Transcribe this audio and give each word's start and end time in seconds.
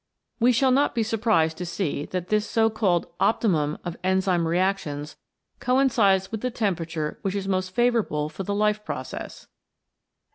We 0.39 0.51
shall 0.51 0.71
not 0.71 0.95
be 0.95 1.03
surprised 1.03 1.57
to 1.57 1.63
see 1.67 2.05
that 2.07 2.29
this 2.29 2.49
so 2.49 2.71
called 2.71 3.05
Optimum 3.19 3.77
of 3.85 3.95
enzyme 4.03 4.47
reactions 4.47 5.15
coincides 5.59 6.31
with 6.31 6.41
the 6.41 6.49
temperature 6.49 7.19
which 7.21 7.35
is 7.35 7.47
most 7.47 7.69
favourable 7.69 8.27
for 8.27 8.41
the 8.41 8.55
life 8.55 8.83
process. 8.83 9.45